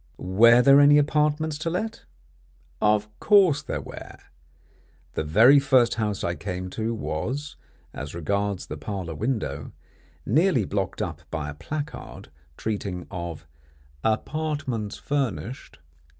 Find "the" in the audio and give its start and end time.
5.13-5.23, 8.65-8.77